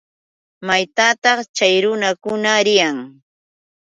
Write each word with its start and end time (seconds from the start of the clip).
¿Maytataq 0.67 1.39
chay 1.55 1.75
runakuna 1.83 2.53
riyan? 2.65 2.97